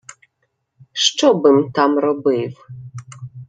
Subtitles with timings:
[0.93, 2.65] —Що би-м там робив?